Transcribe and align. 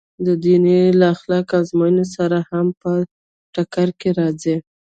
د 0.25 0.27
دین 0.43 0.65
له 0.99 1.05
اخلاقي 1.15 1.59
موازینو 1.77 2.03
سره 2.15 2.37
هم 2.49 2.67
په 2.81 2.91
ټکر 3.53 3.87
کې 3.99 4.09
راځي. 4.19 4.55